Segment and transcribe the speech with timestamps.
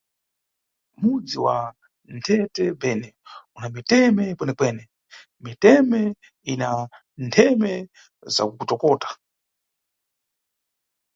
[0.99, 1.57] Mudzi wa
[2.15, 3.09] Nthete Beni
[3.57, 4.83] una miteme kwenekwene,
[5.43, 6.01] miteme
[6.51, 6.67] ina
[7.25, 7.71] ntheme
[8.35, 9.09] zakutokota.